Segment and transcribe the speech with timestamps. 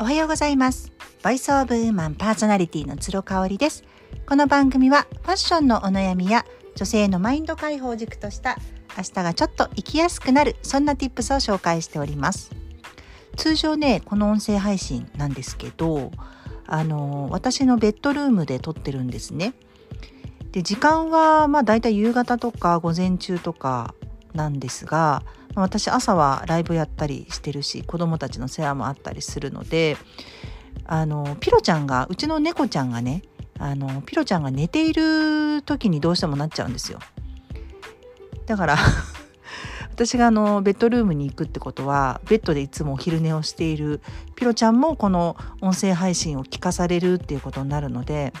[0.00, 0.92] おはようございます。
[1.24, 3.82] ボイスオブウーマンパーソナリティの鶴香織です。
[4.28, 6.44] この番組はファッションのお悩みや
[6.76, 8.58] 女性のマインド解放軸とした
[8.96, 12.52] 明日がちょっと生きやすくなるそんな tips を紹介しております。
[13.36, 16.12] 通常ね、この音声配信なんですけど、
[16.68, 19.52] あの、私のベッドルームで撮ってるんですね。
[20.52, 23.96] で、時間はまあ大体夕方とか午前中とか
[24.32, 25.24] なんですが、
[25.60, 29.96] 私朝はライブやったりしてるし子供たちの世話もあったりするので
[30.84, 33.22] あのピロちゃんがうちの猫ちゃんがね
[33.58, 37.00] あのピロちゃんが寝ている時にどうしてもなっちゃうんですよ。
[38.46, 38.76] だから
[39.90, 44.00] 私があのベッドルームに行くってことはベッドでいつもお昼寝をしている
[44.36, 48.32] ピロちゃんもこの音声配信を聞かされるっていうことになるので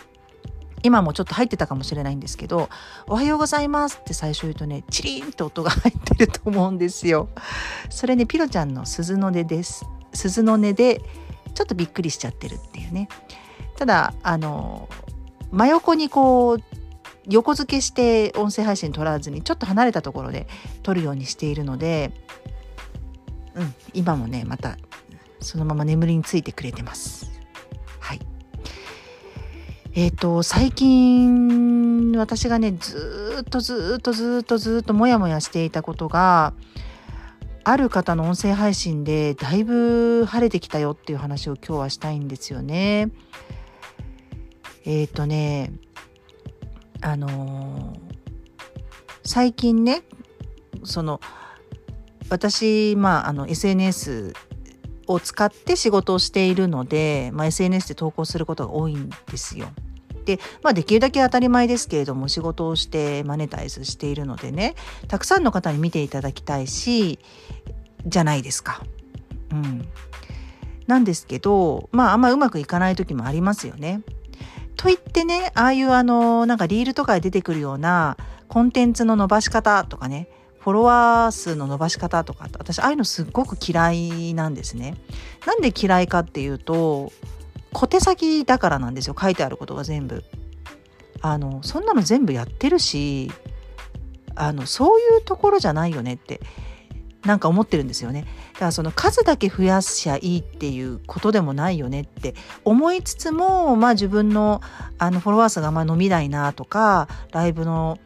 [0.82, 2.68] 今もちょっと入ってたかもしれないんですけど
[3.06, 7.28] 「おはようございます」って最初言うとねチリンと音が入ってると思うんですよ。
[7.90, 9.84] それねピロちゃんの鈴の音です。
[10.12, 11.02] 鈴の音で
[11.54, 13.08] ちょっとびっくりしちゃってるっていうね。
[13.76, 14.88] ただあの
[15.50, 16.62] 真横にこう
[17.28, 20.46] 横付けして音声配信取らずにちょっと離れたところで
[20.82, 22.10] 撮るようにしているので、
[23.54, 24.78] うん、今もねまた
[25.40, 27.27] そのまま眠りについてくれてます。
[29.98, 36.54] えっ、と最近私がねずっとずっとずっとずっとモヤモヤしていたことが
[37.64, 43.10] ある方の音声配信でだいぶ晴れてきたよっていう話を今日はしたいんですよね。
[44.84, 45.72] えっ、とね
[47.00, 48.08] あのー
[49.24, 50.04] 最近ね
[50.84, 51.20] その
[52.30, 54.32] 私まああの SNS
[55.08, 59.68] を使って仕事をしているので、まあ、SNS で投稿することが多いんですよ。
[60.28, 64.74] で、まあ、できるだけ当たり前ですけれども仕事をしてマネタイズしているのでね
[65.08, 67.18] たくさんの方に見ていただきたいし
[68.04, 68.82] じゃないですか。
[69.50, 69.88] うん、
[70.86, 74.02] なんですけどまああんまうまくいかない時もありますよね。
[74.76, 78.18] といってねああいうあのなんかリールとかで出てくるような
[78.48, 80.28] コンテンツの伸ばし方とかね
[80.60, 84.96] フォロワー数の伸ばし方とか私ああいうのすっごく嫌いなんですね。
[85.46, 87.12] なんで嫌いかっていうと
[87.72, 90.24] 小手先だからなんですよ書いてあることが全部。
[91.20, 93.32] あのそんなの全部やってるし
[94.36, 96.40] あのそういうところじゃないよねって
[97.24, 98.26] なんか思ってるんですよね。
[98.54, 102.34] だからその数だけ増やしゃいいっていうことでもないよねって
[102.64, 104.60] 思いつつもまあ自分の
[104.98, 107.98] あのフォロワー数がまあ伸びないなとかライブの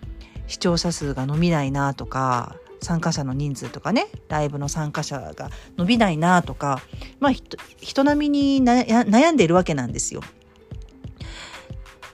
[0.46, 6.80] 視聴者数が伸びないなとか参加者の人数とかねライブの参加者が伸びないなとか
[7.20, 7.32] まあ
[7.78, 10.22] 人並みに悩んでいるわけなんですよ。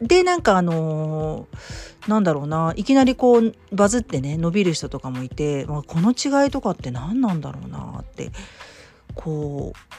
[0.00, 8.32] でなんかあのーなんだろうないきなりこうバズってね伸びる人とかもいて、まあ、この違いとかって何なんだろうなって
[9.14, 9.94] こう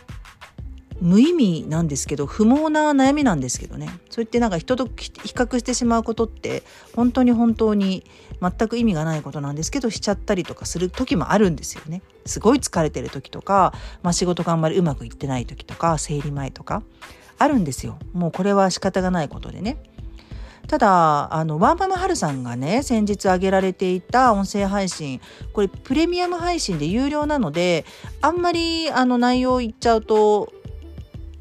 [1.02, 6.64] 無意味なんですけど不毛な悩みなんですけどねそう言ってなんか人と比較してしまうことって
[6.96, 8.04] 本当に本当に
[8.42, 12.02] 全く意味がないことなんですけどしちゃったりとかする時もあるんですよね。
[12.26, 13.74] すごい疲れてる時とか、
[14.04, 16.84] まあ、仕事があんまりうまくいってない時とか生理前とか
[17.38, 17.98] あるんですよ。
[18.14, 19.78] もうこれは仕方がないことでね。
[20.68, 25.20] ただあのワンママハルさんがね先日上げられていた音声配信
[25.52, 27.86] これプレミアム配信で有料なので
[28.22, 30.54] あんまりあの内容言っちゃうと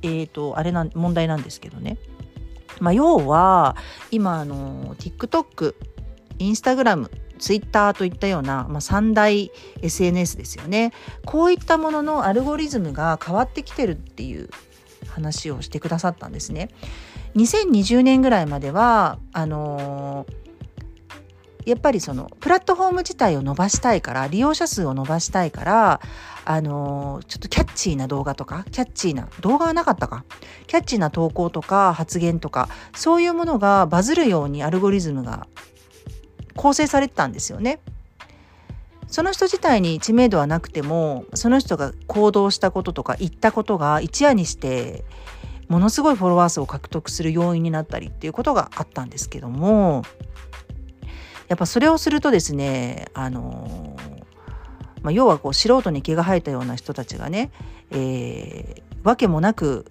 [0.03, 1.99] えっ、とあれなん問題なんですけどね。
[2.81, 3.77] まあ、要は
[4.11, 5.75] 今あの TikTok
[6.39, 9.51] インスタグラムツイッターといったような、まあ、三大
[9.83, 10.93] SNS ですよね
[11.25, 14.49] こういったもののアルゴリズムが変わってきてるっていう
[15.09, 16.71] 話をしてくださったんですね。
[17.37, 20.48] 2020年ぐらいまではあのー
[21.69, 26.01] やっぱりそのプラットフォーム自体を伸ばしたいから利用者数を伸ばしたいから
[26.45, 30.25] あのちょっとキャッチーな動画とかキャッチーな動画はなかったか？
[30.67, 35.47] キャッチーな投稿とか発言とかそういうものがバズるようにアルゴリズムが
[36.57, 37.81] 構成されてたんですよね。
[39.09, 45.05] その人自体に知名度はなくてもその人が行動したこととか言ったことが一夜にして
[45.69, 50.03] ものすごいフォロワー数を獲得する要因になったりっていうことがあったんですけども
[51.49, 53.97] やっぱそれをするとですねあの
[55.03, 57.51] まあ、要はこう素人に毛が生えたような人たちがね、
[57.91, 59.87] えー、わけもなく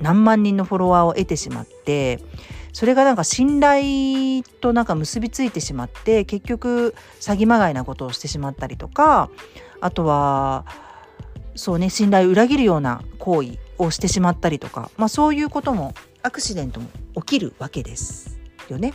[0.00, 2.20] 何万人のフォロワーを得てしまって
[2.72, 9.30] それがなんか信頼となんか結びついてしまって結局詐欺まがいなことをしてしまったりとか
[9.80, 10.64] あとは
[11.54, 18.38] そうね信頼を裏切るような行為をしてしまったりとか、まあ、そういうこともアクシデントも起きるわけです
[18.68, 18.94] よね。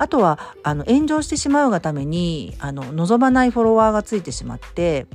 [0.00, 5.06] あとはあの炎上してしまうがためにあの望まないフォロワーがついてしまって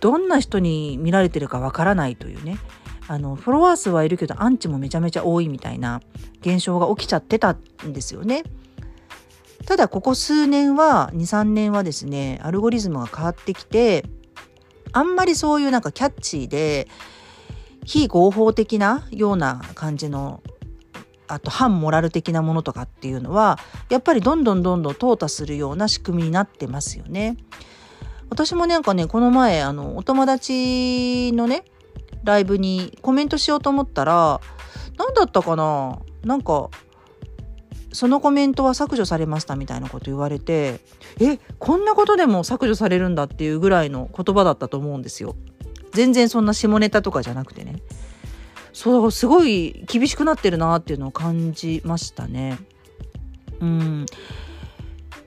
[0.00, 2.58] どんな人に見られてるかわからないというね
[3.06, 6.02] あのフォロワー数はいるけどアンチもめちゃめちゃ多いみたいな
[6.40, 7.52] 現象が起きちゃってた
[7.86, 8.42] んですよね。
[9.64, 14.04] ただここ数年は23年はですねアルゴリズムが変わってきて
[14.92, 16.88] あんまりそういうなんかキャッチーで
[17.84, 20.42] 非合法的なような感じの
[21.26, 27.36] あと反モラル的なものとかっていうのはやっぱりどんどんどんどん淘汰するような仕組みになってますよね。
[28.30, 31.64] 私もなんかねこの前あのお友達のね
[32.24, 34.40] ライブにコメントしようと思ったら
[34.98, 35.98] 何だったかな？
[36.24, 36.70] なんか
[37.92, 40.80] そのコメントは削除されましたみたいなこと言われて
[41.20, 45.36] えこんなことでも削除されるんだっていうぐらいの言葉だったと思うんですよ。
[45.92, 47.82] 全然そんな下ネタとかじゃなくてね。
[48.74, 52.58] そうすごい厳しくなってるなっていうのを感じましたね。
[53.60, 54.06] うん。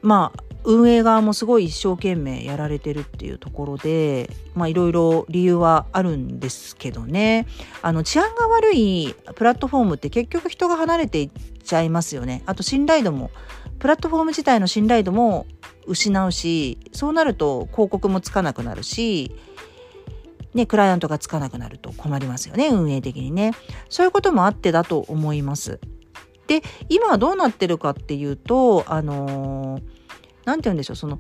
[0.02, 4.30] まあ運営側もすごい一生懸命やられてるっていうところで
[4.68, 7.48] いろいろ理由はあるんですけどね。
[7.82, 11.32] あの治安が悪いプラットフォームって結局人が離れていっ
[11.64, 12.44] ちゃいますよね。
[12.48, 13.32] あと信頼度も
[13.80, 15.46] プラットフォーム自体の信頼度も
[15.86, 19.32] 失うしそうなると広告もつかなくなるし
[20.58, 23.52] ね、クライアントがつかなくなると困りますよね、運営的にね。
[23.90, 25.80] そういうこともあってだと思います。
[26.48, 31.20] で、今はどうなってるかっていうと、あのー、て言うんでしょう、その、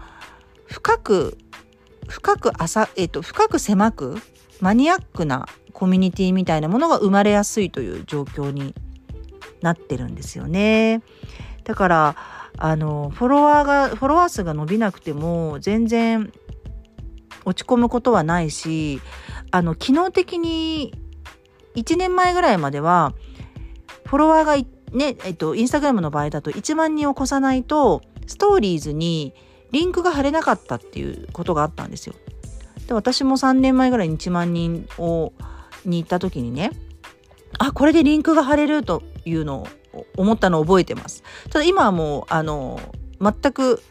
[0.65, 1.37] 深く、
[2.07, 4.17] 深く浅、えっ、と、深く狭く、
[4.59, 8.73] マニアックなコミュニティみたいなものが生まれやすいという状況に
[9.61, 11.01] なってるんですよね。
[11.63, 12.15] だから、
[12.57, 16.31] あの、フォロワーが、フォロワー数が伸びなくても、全然
[17.47, 19.01] 落ち込むことはないし
[19.51, 20.93] あの機能的に
[21.75, 23.13] 1年前ぐらいまでは
[24.05, 24.55] フォロワーが
[24.91, 29.33] ねえっとインスタグラムの場合だと1万人を超さないとストーリーズに
[29.71, 32.15] リンクが貼れなかったっていうことがあったんですよ。
[32.87, 35.31] で私も3年前ぐらいに1万人を
[35.85, 36.71] に行った時にね
[37.59, 41.23] あこれでリンクが貼れるというのを思ったのを覚えてます。
[41.49, 42.79] ただ今はもうあの
[43.21, 43.81] 全く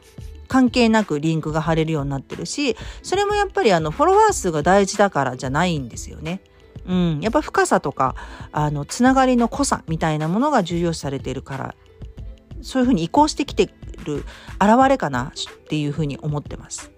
[0.48, 6.40] 関係なくリンクが貼れるようになってるしそれもやっぱりあのフォロワー数が大事だからじゃないんですよね。
[6.86, 8.14] うん、やっぱ深さとか
[8.52, 11.74] あのつながりの濃さみたいなものが重要視されているから
[12.62, 13.70] そういうふうに移行してきて
[14.04, 14.24] る
[14.60, 16.92] 現れかなっていうふうに思ってます。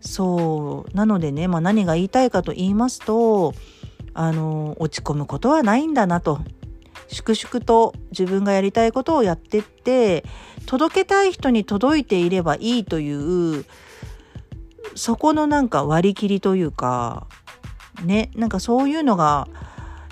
[0.00, 3.54] そうなのでね、まあ、何が言いたいかと言いますと
[4.12, 6.40] あの落ち込むことはないんだなと
[7.08, 10.24] 粛々と自分がやりたいことをやってって
[10.66, 13.64] 届けたい人に届いていればいいという
[14.94, 17.26] そこのなんか割り切りというか
[18.04, 19.48] ねなんかそういうのが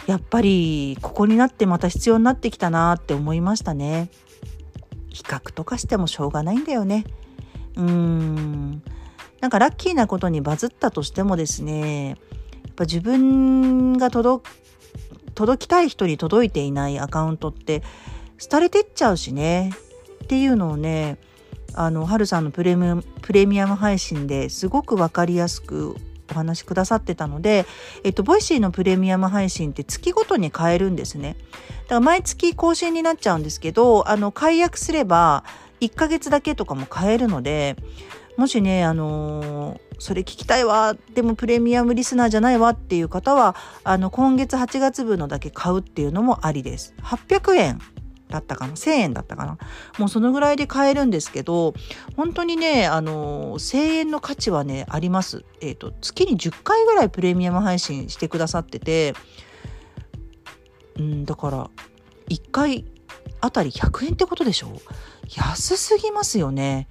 [0.06, 4.10] やっぱりここになってまた必要になってきたなって思いましたね。
[5.10, 7.04] 比較とかしてもしょうがないんだよね。
[7.76, 8.82] うーん
[9.40, 12.14] なんかラッキーなことにバズったとしてもですねや
[12.70, 14.48] っぱ自分が届
[15.34, 17.82] 届きたい人に届いていないアカウントって
[18.50, 19.72] 廃れてっちゃうしね
[20.24, 21.18] っていうのをね
[21.74, 25.96] あのはるさんのプレミプレミアム配信ですごく分かりやすく
[26.30, 27.66] お話しくださってたので、
[28.04, 31.36] えっと、 Voicy のプレミアム配信って月ごとに買えるんですね。
[31.84, 35.44] だから毎月更新になっちゃうんですけど、あの、解約すれば
[35.80, 37.76] 1ヶ月だけとかも買えるので、
[38.36, 46.94] もしね、あのー、それ聞きたいわ、でもプレミアムリスナーじゃないわっていう方は、あの、今月8月分のだけ買うっていうのもありです。
[47.02, 47.78] 800円
[48.32, 49.58] だったかな？1000円だったかな？
[49.98, 51.74] もうそのぐらいで買えるんですけど
[52.16, 55.44] 本当にねあの1000円の価値はねあります。
[55.60, 59.14] えっ、ー、と月に10回ぐらいプレミアム配信してくださってて
[60.98, 61.70] うんだから
[62.30, 62.86] 1回
[63.40, 64.68] あたり100円ってことでしょ？
[65.36, 66.88] 安すぎますよね。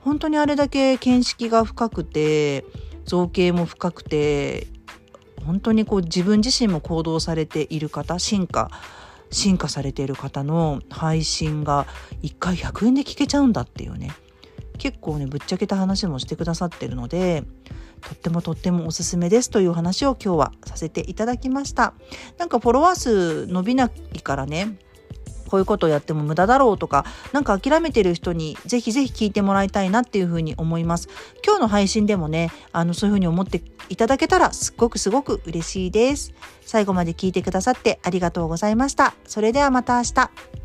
[0.00, 2.64] 本当にあれだけ見識が深くて
[3.04, 4.66] 造形も深くて
[5.44, 8.70] 本当にこう自分自身も行動されている方進化
[9.30, 11.86] 進化されている方の配信が
[12.22, 14.10] 1回100円で聞けちゃうんだっていうね。
[14.78, 17.44] 結構ねぶっちゃけた話もしてくださってるので
[18.00, 21.92] とってもとってもおすすめですという話を今日はさせていただきました。
[22.38, 24.78] なんかフォロワー数伸びないからね
[25.50, 31.08] こういうことをやっても無駄だろうとか何か諦めてる人にぜひぜひ聞いてもらいたいなっていうふうに思います。
[31.44, 36.32] 今日の配信でもねあのそういうふうに思っていただけたらすっごくすごく嬉しいです。
[36.64, 39.14] 最後まで聞いてくださってありがとうございました。
[39.26, 40.59] それではまた明日。